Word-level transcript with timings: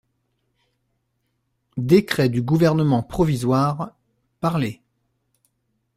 Décret 1.77 2.27
du 2.29 2.41
Gouvernement 2.41 3.03
provisoire…" 3.03 3.91
Parlé. 4.39 4.81